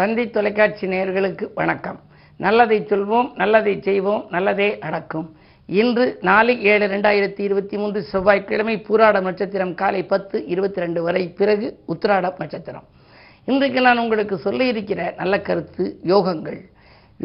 [0.00, 1.96] தந்தி தொலைக்காட்சி நேயர்களுக்கு வணக்கம்.
[2.44, 5.26] நல்லதை சொல்வோம் நல்லதை செய்வோம் நல்லதே நடக்கும்.
[5.68, 11.66] இன்று நாலு ஏழு ரெண்டாயிரத்தி இருபத்தி மூன்று செவ்வாய்க்கிழமை பூராடம் நட்சத்திரம் காலை பத்து இருபத்தி ரெண்டு வரை பிறகு
[11.92, 12.86] உத்திராடம் நட்சத்திரம்.
[13.44, 16.60] இன்றைக்கு நான் உங்களுக்கு சொல்ல இருக்கிற நல்ல கருத்து யோகங்கள்.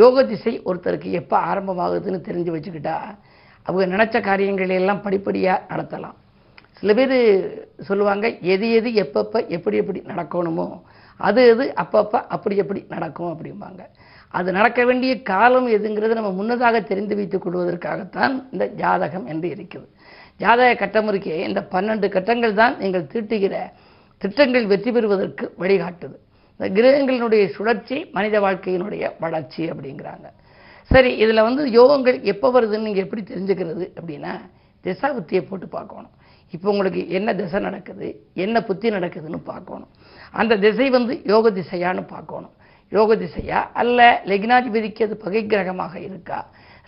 [0.01, 2.97] யோக திசை ஒருத்தருக்கு எப்போ ஆரம்பமாகுதுன்னு தெரிஞ்சு வச்சுக்கிட்டா
[3.63, 6.17] அவங்க நினச்ச காரியங்களை எல்லாம் படிப்படியாக நடத்தலாம்.
[6.81, 7.17] சில பேர்
[7.89, 10.67] சொல்லுவாங்க எது எது எப்பப்போ எப்படி எப்படி நடக்கணுமோ
[11.19, 11.65] அது எது?
[11.83, 13.81] அப்பப்போ அப்படி எப்படி நடக்கும் அப்படிம்பாங்க.
[14.37, 19.87] அது நடக்க வேண்டிய காலம் எதுங்கிறது நம்ம முன்னதாக தெரிந்து வைத்துக் கொள்வதற்காகத்தான் இந்த ஜாதகம் என்று இருக்குது
[20.43, 23.55] ஜாதக கட்டம் இருக்கே இந்த பன்னெண்டு கட்டங்கள் தான் நீங்கள் தீட்டுகிற
[24.21, 26.17] திட்டங்கள் வெற்றி பெறுவதற்கு வழிகாட்டுது.
[26.59, 30.27] இந்த கிரகங்களினுடைய சுழற்சி மனித வாழ்க்கையினுடைய வளர்ச்சி அப்படிங்கிறாங்க.
[30.91, 34.33] சரி இதில் வந்து யோகங்கள் எப்போ வருதுன்னு நீங்கள் எப்படி தெரிஞ்சுக்கிறது அப்படின்னா
[34.85, 36.13] திசா புத்தியை போட்டு பார்க்கணும்.
[36.51, 39.89] இப்போ உங்களுக்கு என்ன திசை நடக்குது என்ன புத்தி நடக்குதுன்னு பார்க்கணும்.
[40.31, 42.53] அந்த திசை வந்து யோக திசையான்னு பார்க்கணும்.
[42.91, 46.39] யோக திசையா அல்ல லக்னாதிபதிக்கு அது பகை கிரகமாக இருக்கா?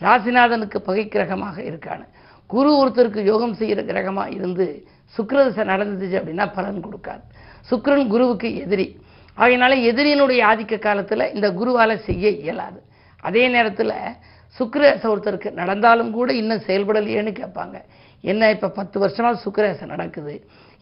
[0.02, 2.05] ராசிநாதனுக்கு பகை கிரகமாக இருக்கான்னு.
[2.47, 7.23] குரு ஒருத்தருக்கு யோகம் செய்கிற கிரகமாக இருந்து சுக்கர திசை நடந்துச்சு அப்படின்னா பலன் கொடுக்காது.
[7.69, 8.88] சுக்கரன் குருவுக்கு எதிரி.
[9.38, 12.80] ஆகையினால எதிரியினுடைய ஆதிக்க காலத்தில் இந்த குருவால் செய்ய இயலாது.
[13.23, 13.94] அதே நேரத்தில்
[14.58, 17.77] சுக்கர ஒருத்தருக்கு நடந்தாலும் கூட இன்னும் செயல்படலையேன்னு கேட்பாங்க.
[18.21, 20.35] என்ன இப்போ பத்து வருஷமாக சுக்கிரேசம் நடக்குது.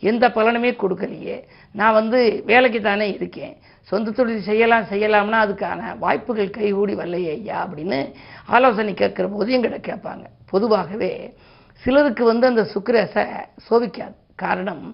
[0.03, 1.37] எந்த பலனுமே கொடுக்கலையே.
[1.71, 3.55] நான் வந்து வேலைக்கு தானே இருக்கேன்.
[3.89, 7.99] சொந்த தொழில் செய்யலாம் செய்யலாம்னா அதுக்கான வாய்ப்புகள் கைகூடி வரலையே ஐயா அப்படின்னு
[8.45, 10.25] ஆலோசனை கேட்குற போது எங்கிட்ட கேட்பாங்க.
[10.51, 11.11] பொதுவாகவே
[11.83, 13.25] சிலருக்கு வந்து அந்த சுக்கரேசை
[13.67, 14.85] சோபிக்காது காரணம்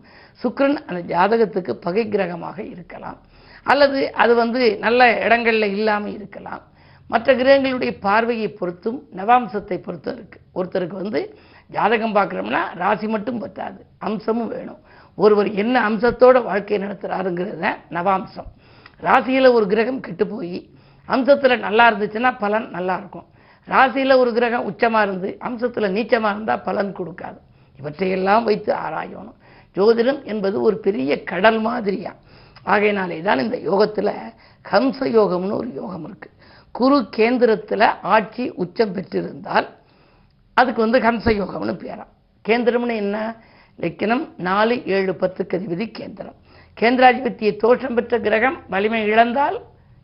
[0.44, 3.20] சுக்கரன் அந்த ஜாதகத்துக்கு பகை கிரகமாக இருக்கலாம்.
[3.64, 6.62] அல்லது அது வந்து நல்ல இடங்களில் இல்லாமல் இருக்கலாம்.
[7.10, 11.22] மற்ற கிரகங்களுடைய பார்வையை பொறுத்தும் நவாம்சத்தை பொறுத்தும் இருக்குது ஒருத்தருக்கு வந்து
[11.76, 14.82] ஜாதகம் பார்க்குறோம்னா ராசி மட்டும் பத்தாது அம்சமும் வேணும்.
[15.18, 18.50] ஒருவர் என்ன அம்சத்தோட வாழ்க்கையை நடத்துகிறாருங்கிறது தான் நவாம்சம்.
[19.08, 20.58] ராசியில் ஒரு கிரகம் கெட்டு போய்
[21.10, 23.28] அம்சத்தில் நல்லா இருந்துச்சுன்னா பலன் நல்லா இருக்கும்.
[23.68, 27.40] ராசியில் ஒரு கிரகம் உச்சமாக இருந்து அம்சத்தில் நீச்சமாக இருந்தால் பலன் கொடுக்காது.
[27.80, 29.38] இவற்றையெல்லாம் வைத்து ஆராயணும்.
[29.76, 32.12] ஜோதிடம் என்பது ஒரு பெரிய கடல் மாதிரியா?
[32.74, 34.14] ஆகையினாலே தான் இந்த யோகத்தில்
[34.66, 36.36] ஹம்ச யோகம்னு ஒரு யோகம் இருக்குது
[36.78, 39.68] குரு கேந்திரத்தில் ஆட்சி உச்சம் பெற்றிருந்தால்
[40.54, 42.06] அதுக்கு வந்து ஹம்ச யோகம்னு
[42.48, 43.36] கேந்திரம்னு என்ன?
[43.80, 46.38] லக்கினம் நாலு ஏழு பத்துக்கு அதிபதி கேந்திரம்.
[46.82, 49.58] கேந்திராதிபத்திய தோற்றம் பெற்ற கிரகம் வலிமை இழந்தால்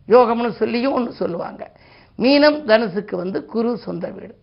[0.07, 1.71] யோகம்னு சொல்லியும் ஒன்று சொல்லுவாங்க.
[2.17, 4.35] மீனம் தனுசுக்கு வந்து குரு சொந்த வீடு.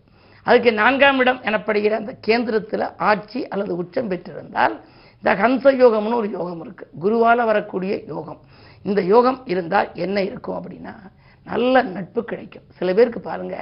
[0.43, 4.75] அதுக்கு நான்காம் இடம் எனப்படுகிற அந்த கேந்திரத்தில் ஆட்சி அல்லது உச்சம் பெற்றிருந்தால்
[5.21, 8.39] இந்த ஹம்ச யோகம்னு ஒரு யோகம் இருக்குது குருவால் வரக்கூடிய யோகம்.
[8.83, 10.93] இந்த யோகம் இருந்தால் என்ன இருக்கும் அப்படின்னா
[11.45, 12.63] நல்ல நட்பு கிடைக்கும்.
[12.77, 13.55] சில பேருக்கு பாருங்க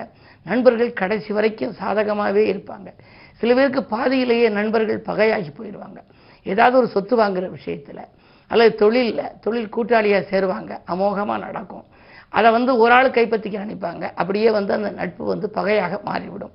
[0.43, 2.89] நண்பர்கள் கடைசி வரைக்கும் சாதகமாகவே இருப்பாங்க.
[3.35, 5.99] சில பேருக்கு பாதியிலேயே நண்பர்கள் பகையாகி போயிடுவாங்க.
[6.43, 8.03] ஏதாவது ஒரு சொத்து வாங்குற விஷயத்தில்
[8.47, 10.71] அல்லது தொழிலில் தொழில் கூட்டாளியாக சேருவாங்க.
[10.87, 11.85] அமோகமாக நடக்கும்.
[12.29, 14.11] அதை வந்து ஒரு ஆள் கைப்பற்றிக்க நினைப்பாங்க.
[14.15, 16.53] அப்படியே வந்து அந்த நட்பு வந்து பகையாக மாறிவிடும்.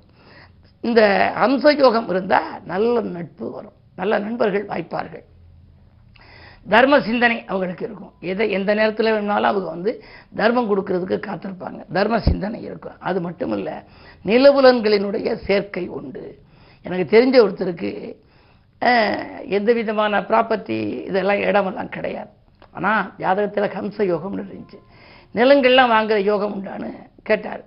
[0.81, 1.01] இந்த
[1.35, 3.77] அம்ச யோகம் இருந்தால் நல்ல நட்பு வரும்.
[3.95, 5.23] நல்ல நண்பர்கள் வாய்ப்பார்கள்.
[6.73, 8.13] தர்ம சிந்தனை அவங்களுக்கு இருக்கும்.
[8.31, 9.91] எதை எந்த நேரத்தில் வேணும்னாலும் அவங்க வந்து
[10.39, 11.79] தர்மம் கொடுக்கறதுக்கு காத்திருப்பாங்க.
[11.97, 12.97] தர்ம சிந்தனை இருக்கும்.
[13.09, 13.75] அது மட்டும் இல்லை
[14.29, 16.23] நிலவுலன்களினுடைய சேர்க்கை உண்டு.
[16.85, 17.91] எனக்கு தெரிஞ்ச ஒருத்தருக்கு
[19.57, 20.77] எந்த விதமான ப்ராப்பர்ட்டி
[21.09, 22.31] இதெல்லாம் இடமெல்லாம் கிடையாது.
[22.77, 24.79] ஆனால் ஜாதகத்தில் ஹம்ச யோகம்னு இருந்துச்சு.
[25.37, 26.91] நிலங்கள்லாம் வாங்குற யோகம் உண்டான்னு
[27.29, 27.63] கேட்டார்.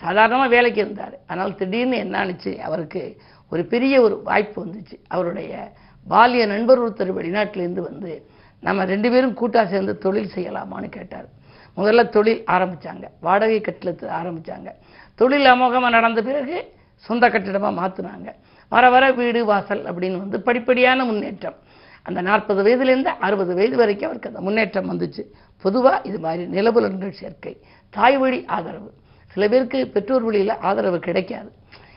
[0.00, 1.14] சாதாரணமாக வேலைக்கு இருந்தார்.
[1.32, 2.24] ஆனால் திடீர்னு என்ன
[2.68, 3.02] அவருக்கு
[3.52, 4.96] ஒரு பெரிய ஒரு வாய்ப்பு வந்துச்சு.
[5.14, 5.52] அவருடைய
[6.06, 8.10] பாலிய நண்பர் ஒருத்தர் வெளிநாட்டிலேருந்து வந்து
[8.66, 11.28] நம்ம ரெண்டு பேரும் கூட்டாக சேர்ந்து தொழில் செய்யலாமான்னு கேட்டார்.
[11.78, 14.68] முதல்ல தொழில் ஆரம்பித்தாங்க வாடகை கட்டிடத்தை ஆரம்பித்தாங்க
[15.20, 16.56] தொழில் அமோகமாக நடந்த பிறகு
[17.06, 18.28] சொந்த கட்டிடமாக மாற்றினாங்க
[18.72, 21.58] வர வர வீடு வாசல் அப்படின்னு வந்து படிப்படியான முன்னேற்றம்.
[22.06, 25.22] அந்த நாற்பது வயதுலேருந்து அறுபது வயது வரைக்கும் அவருக்கு அந்த முன்னேற்றம் வந்துச்சு.
[25.64, 27.54] பொதுவாக இது மாதிரி நிலபுலன்கள் சேர்க்கை
[27.96, 28.90] தாய் வழி ஆதரவு.
[29.32, 31.50] சில பேருக்கு பெற்றோர் வழியில் ஆதரவு கிடைக்காது.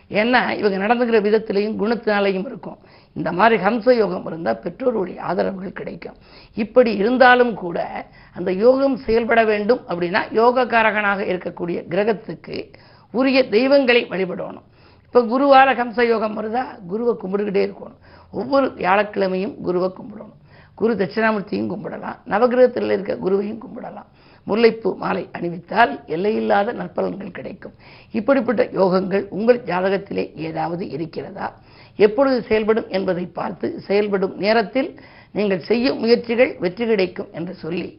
[0.09, 2.77] ஏன்னா இவங்க நடந்துக்கிற விதத்திலையும் குணத்தினாலையும் இருக்கும்.
[3.13, 6.15] இந்த மாதிரி ஹம்ச யோகம் இருந்தால் பெற்றோருடைய ஆதரவுகள் கிடைக்கும்.
[6.53, 12.73] இப்படி இருந்தாலும் கூட அந்த யோகம் செயல்பட வேண்டும் அப்படின்னா யோகக்காரகனாக இருக்கக்கூடிய கிரகத்துக்கு
[13.11, 14.67] உரிய தெய்வங்களை வழிபடணும்.
[15.05, 16.63] இப்போ குருவார ஹம்ச யோகம் வருதா?
[16.87, 17.97] குருவை கும்பிட்டுக்கிட்டே இருக்கணும்.
[18.31, 20.37] ஒவ்வொரு வியாழக்கிழமையும் குருவை கும்பிடணும்.
[20.75, 22.17] குரு தட்சிணாமூர்த்தியும் கும்பிடலாம்.
[22.27, 24.05] நவகிரகத்தில் இருக்க குருவையும் கும்பிடலாம்.
[24.47, 27.75] முல்லைப்பூ மாலை அணிவித்தால் எல்லையில்லாத நற்பலன்கள் கிடைக்கும்.
[28.11, 31.47] இப்படிப்பட்ட யோகங்கள் உங்கள் ஜாதகத்திலே ஏதாவது இருக்கிறதா?
[31.95, 34.89] எப்பொழுது செயல்படும் என்பதை பார்த்து செயல்படும் நேரத்தில்
[35.37, 37.89] நீங்கள் செய்யும் முயற்சிகள் வெற்றி கிடைக்கும் என்று சொல்லி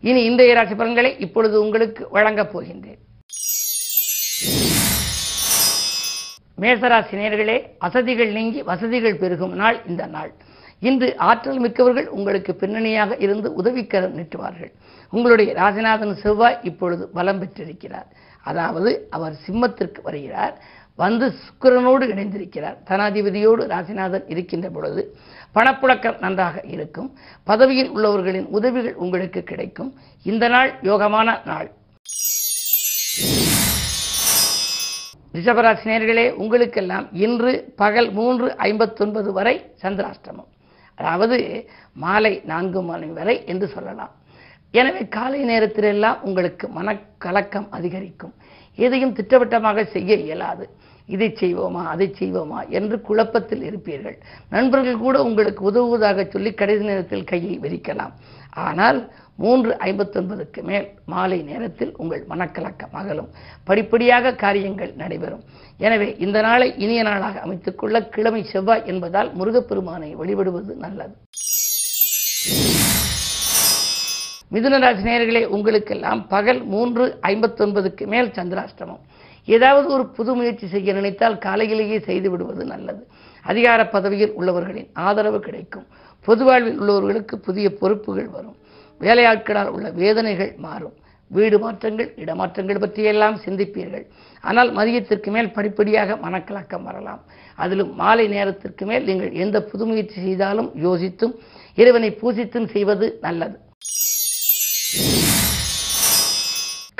[0.00, 3.00] இனி இன்றைய ராசி பலன்களை இப்பொழுது உங்களுக்கு வழங்கப் போகின்றேன்.
[6.62, 10.32] மேசராசி நேர்களே அசதிகள் நீங்கி வசதிகள் பெருகும் நாள் இந்த நாள்.
[10.88, 14.72] இன்று ஆற்றல் மிக்கவர்கள் உங்களுக்கு பின்னணியாக இருந்து உதவிக்கரம் நீட்டுவார்கள்
[15.10, 18.08] உங்களுடைய ராஜநாதன் செவ்வாய் இப்பொழுது பலம் பெற்றிருக்கிறார்.
[18.50, 20.54] அதாவது அவர் சிம்மத்திற்கு வருகிறார்.
[21.02, 22.78] வந்து சுக்கிரனோடு இணைந்திருக்கிறார்.
[22.88, 25.02] தனாதிபதியோடு ராசிநாதன் இருக்கின்ற பொழுது
[25.54, 27.08] பணப்புழக்கம் நன்றாக இருக்கும்.
[27.44, 29.90] பதவியில் உள்ளவர்களின் உதவிகள் உங்களுக்கு கிடைக்கும்.
[30.32, 31.68] இந்த நாள் யோகமான நாள்.
[35.36, 40.50] ரிஷபராசி நேர்களே உங்களுக்கெல்லாம் இன்று பகல் மூன்று ஐம்பத்தொன்பது வரை சந்திராஷ்டமம்.
[40.94, 41.38] அதாவது
[41.92, 44.12] மாலை நான்கு மணி வரை என்று சொல்லலாம்.
[44.74, 48.34] எனவே காலை நேரத்திலெல்லாம் உங்களுக்கு மனக்கலக்கம் அதிகரிக்கும்.
[48.78, 50.64] எதையும் திட்டவட்டமாக செய்ய இயலாது.
[51.14, 54.16] இதை செய்வோமா அதை செய்வோமா என்று குழப்பத்தில் இருப்பீர்கள்.
[54.54, 58.14] நண்பர்கள் கூட உங்களுக்கு உதவுவதாக சொல்லி கடைசி நேரத்தில் கையை விரிக்கலாம்.
[58.66, 59.00] ஆனால்
[59.42, 63.30] மூன்று ஐம்பத்தொன்பதுக்கு மேல் மாலை நேரத்தில் உங்கள் மனக்கலக்கம் அகலும்.
[63.68, 65.44] படிப்படியாக காரியங்கள் நடைபெறும்.
[65.86, 71.14] எனவே இந்த நாளை இனிய நாளாக அமைத்துக்கொள்ள கிழமை செவ்வாய் என்பதால் முருகப்பெருமானை வழிபடுவது நல்லது.
[74.54, 79.02] மிதுனராசி நேர்களே உங்களுக்கெல்லாம் பகல் மூன்று ஐம்பத்தொன்பதுக்கு மேல் சந்திராஷ்டமம்.
[79.48, 83.02] ஏதாவது ஒரு புது முயற்சி செய்ய நினைத்தால் காலையிலேயே செய்து விடுவது நல்லது.
[83.44, 85.86] அதிகார பதவியில் உள்ளவர்களின் ஆதரவு கிடைக்கும்.
[86.26, 88.56] பொது வாழ்வில் உள்ளவர்களுக்கு புதிய பொறுப்புகள் வரும்.
[89.00, 90.96] வேலையாட்களால் உள்ள வேதனைகள் மாறும்.
[91.30, 94.04] வீடு மாற்றங்கள் இடமாற்றங்கள் பற்றியெல்லாம் சிந்திப்பீர்கள்.
[94.44, 97.22] ஆனால் மதியத்திற்கு மேல் படிப்படியாக மனக்கலக்கம் வரலாம்.
[97.58, 101.34] அதிலும் மாலை நேரத்திற்கு மேல் நீங்கள் எந்த புது முயற்சி செய்தாலும் யோசித்தும்
[101.78, 103.56] இறைவனை பூசித்தும் செய்வது நல்லது.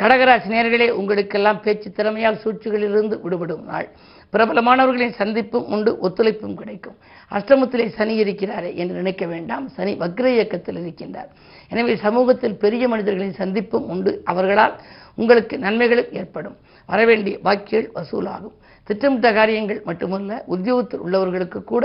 [0.03, 3.89] கடகராசி நேர்களே உங்களுக்கெல்லாம் பேச்சு திறமையால் சூழ்ச்சிகளிலிருந்து விடுபடும் நாள்.
[4.33, 6.97] பிரபலமானவர்களின் சந்திப்பும் உண்டு ஒத்துழைப்பும் கிடைக்கும்.
[7.31, 9.69] அஷ்டமத்திலே சனி இருக்கிறாரே என்று நினைக்க வேண்டாம்.
[9.69, 11.29] சனி வக்ர இயக்கத்தில் இருக்கின்றார்.
[11.69, 14.23] எனவே சமூகத்தில் பெரிய மனிதர்களின் சந்திப்பும் உண்டு.
[14.25, 14.75] அவர்களால்
[15.15, 16.57] உங்களுக்கு நன்மைகளும் ஏற்படும்.
[16.87, 18.57] வரவேண்டிய வாக்கியல் வசூலாகும்.
[18.89, 21.85] திட்டமிட்ட காரியங்கள் மட்டுமல்ல உத்தியோகத்தில் உள்ளவர்களுக்கு கூட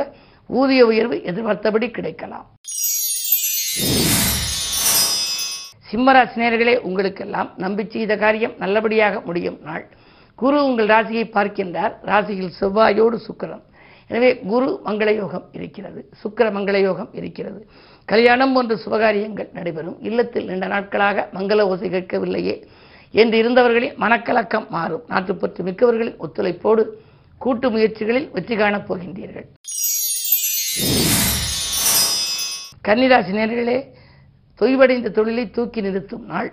[0.59, 2.47] ஊதிய உயர்வு எதிர்பார்த்தபடி கிடைக்கலாம்.
[5.89, 9.85] சிம்மராசினியர்களே உங்களுக்கெல்லாம் நம்பி செய்த காரியம் நல்லபடியாக முடியும் நாள்.
[10.35, 11.93] குரு உங்கள் ராசியை பார்க்கின்றார்.
[12.09, 13.63] ராசியில் செவ்வாயோடு சுக்கிரன்.
[14.09, 16.09] எனவே குரு மங்கள யோகம் இருக்கிறது.
[16.21, 17.67] சுக்கர மங்கள யோகம் இருக்கிறது.
[18.05, 19.97] கல்யாணம் போன்ற சுபகாரியங்கள் நடைபெறும்.
[20.01, 22.55] இல்லத்தில் நீண்ட நாட்களாக மங்கள ஓசை கேட்கவில்லையே
[23.11, 25.03] என்று இருந்தவர்களின் மனக்கலக்கம் மாறும்.
[25.07, 26.85] நாட்டுப்பற்று மிக்கவர்களின் ஒத்துழைப்போடு
[27.37, 29.47] கூட்டு முயற்சிகளில் வெற்றி காணப் போகின்றீர்கள்.
[32.87, 33.77] கன்னிராசி நேர்களே
[34.61, 36.49] தொய்வடைந்த தொழிலை தூக்கி நிறுத்தும் நாள்.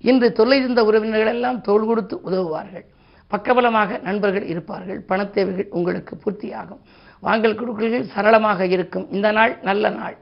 [0.00, 2.84] இன்று தொல்லையிருந்த உறவினர்கள் எல்லாம் தோல் கொடுத்து உதவுவார்கள்.
[3.30, 5.04] பக்கபலமாக நண்பர்கள் இருப்பார்கள்.
[5.08, 6.82] பணத்தேவைகள் உங்களுக்கு பூர்த்தியாகும்.
[7.20, 9.06] வாங்கல் கொடுக்கல்கள் சரளமாக இருக்கும்.
[9.10, 10.16] இந்த நாள் நல்ல நாள்.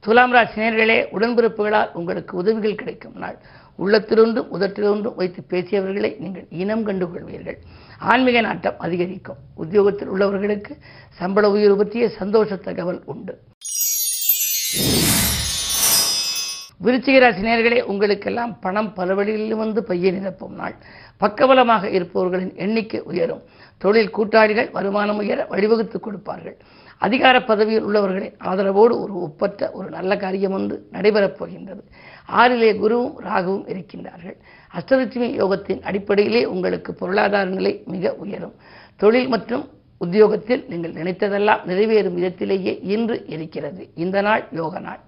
[0.00, 3.38] துலாம் ராசி நேர்களே உடன்பிறப்புகளால் உங்களுக்கு உதவிகள் கிடைக்கும் நாள்.
[3.78, 7.58] உள்ளத்திலொன்றும் உதட்டிலொன்றும் வைத்து பேசியவர்களை நீங்கள் இனம் கண்டுகொள்வீர்கள்.
[7.98, 9.36] ஆன்மீக நாட்டம் அதிகரிக்கும்.
[9.54, 10.78] உத்தியோகத்தில் உள்ளவர்களுக்கு
[11.08, 13.38] சம்பள உயர்வு பற்றிய சந்தோஷ தகவல் உண்டு.
[16.84, 20.74] விருச்சிக ராசி நேர்களே உங்களுக்கெல்லாம் பணம் பல வழிகளில் வந்து பைய நிரப்பும் நாள்.
[21.20, 23.42] பக்கபலமாக இருப்பவர்களின் எண்ணிக்கை உயரும்.
[23.78, 26.56] தொழில் கூட்டாளிகள் வருமானம் உயர வழிவகுத்து கொடுப்பார்கள்.
[26.98, 31.84] அதிகார பதவியில் உள்ளவர்களின் ஆதரவோடு ஒரு ஒப்பற்ற ஒரு நல்ல காரியம் ஒன்று நடைபெறப் போகின்றது.
[32.28, 34.36] ஆறிலே குருவும் ராகுவும் இருக்கின்றார்கள்.
[34.74, 38.54] அஷ்டலட்சுமி யோகத்தின் அடிப்படையிலே உங்களுக்கு பொருளாதார நிலை மிக உயரும்.
[38.96, 39.68] தொழில் மற்றும்
[39.98, 43.90] உத்தியோகத்தில் நீங்கள் நினைத்ததெல்லாம் நிறைவேறும் விதத்திலேயே இன்று இருக்கிறது.
[43.94, 45.00] இந்த நாள் யோக நாள்.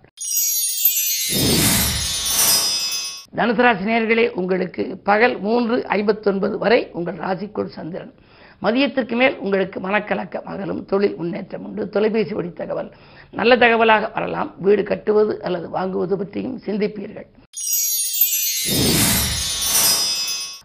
[3.36, 8.14] தனுசராசி நேர்களே உங்களுக்கு பகல் மூன்று ஐம்பத்தொன்பது வரை உங்கள் ராசிக்குள் சந்திரன்.
[8.62, 11.88] மதியத்திற்கு மேல் உங்களுக்கு மனக்கலக்கம் அகலும் தொழில் முன்னேற்றம் உண்டு.
[11.88, 12.90] தொலைபேசி வழி தகவல்.
[13.30, 14.54] நல்ல தகவலாக வரலாம்.
[14.58, 17.26] வீடு கட்டுவது அல்லது வாங்குவது பற்றியும் சிந்திப்பீர்கள்.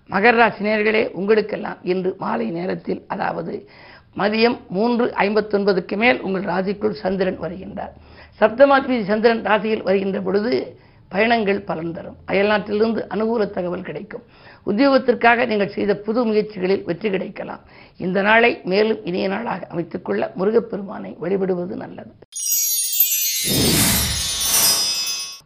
[0.10, 3.70] மகர ராசி உங்களுக்கெல்லாம் இன்று மாலை நேரத்தில் அதாவது
[4.18, 7.94] மதியம் மூன்று ஐம்பத்தொன்பதுக்கு மேல் உங்கள் ராசிக்குள் சந்திரன் வருகின்றார்.
[8.40, 12.17] சப்தமாத்மி சந்திரன் ராசியில் வருகின்ற பொழுது பயணங்கள் பலன் தரும்.
[12.31, 14.24] அயல்நாட்டிலிருந்து அனுகூல தகவல் கிடைக்கும்.
[14.65, 17.62] உத்தியோகத்திற்காக நீங்கள் செய்த புது முயற்சிகளில் வெற்றி கிடைக்கலாம்.
[17.97, 22.12] இந்த நாளை மேலும் இனிய நாளாக அமைத்துக்கொள்ள முருகப்பெருமானை வழிபடுவது நல்லது.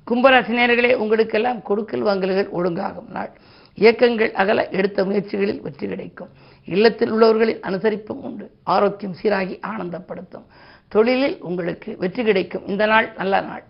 [0.10, 3.32] கும்பராசினியர்களே உங்களுக்கெல்லாம் கொடுக்கல் வாங்கல்கள் ஒழுங்காகும் நாள்.
[3.76, 6.32] இயக்கங்கள் அகல எடுத்த முயற்சிகளில் வெற்றி கிடைக்கும்.
[6.66, 8.52] இல்லத்தில் உள்ளவர்களின் அனுசரிப்பும் உண்டு.
[8.64, 10.48] ஆரோக்கியம் சீராகி ஆனந்தப்படுத்தும்.
[10.88, 12.68] தொழிலில் உங்களுக்கு வெற்றி கிடைக்கும்.
[12.68, 13.64] இந்த நாள் நல்ல நாள்.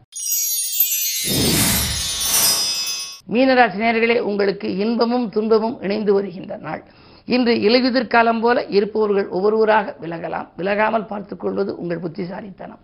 [3.33, 6.81] மீனராசி நேர்களே உங்களுக்கு இன்பமும் துன்பமும் இணைந்து வருகின்ற நாள்.
[7.27, 10.47] இன்று இலையுதிர் காலம் போல இருப்பவர்கள் ஒவ்வொருவராக விலகலாம்.
[10.57, 12.81] விலகாமல் பார்த்துக்கொள்வது உங்கள் புத்திசாலித்தனம்.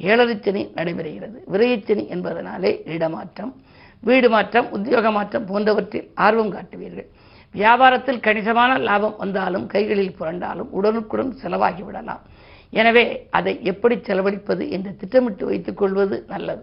[0.00, 1.38] ஏழரைச்சனி நடைபெறுகிறது.
[1.52, 3.52] விரையச்சனி என்பதனாலே இடமாற்றம்
[4.02, 7.08] வீடு மாற்றம் உத்தியோக மாற்றம் போன்றவற்றில் ஆர்வம் காட்டுவீர்கள்.
[7.54, 12.24] வியாபாரத்தில் கணிசமான லாபம் வந்தாலும் கைகளில் புரண்டாலும் உடனுக்குடன் செலவாகிவிடலாம்
[12.72, 16.62] எனவே அதை எப்படி செலவழிப்பது என்று திட்டமிட்டு வைத்துக் கொள்வது நல்லது.